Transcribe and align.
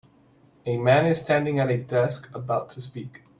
A 0.65 0.77
man 0.79 1.05
is 1.05 1.21
standing 1.21 1.59
at 1.59 1.69
a 1.69 1.77
desk 1.77 2.27
about 2.33 2.69
to 2.71 2.81
speak. 2.81 3.21